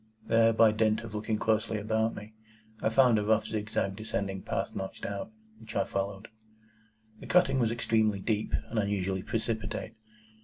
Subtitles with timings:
[0.25, 2.33] There, by dint of looking closely about me,
[2.81, 6.29] I found a rough zigzag descending path notched out, which I followed.
[7.19, 9.93] The cutting was extremely deep, and unusually precipitate.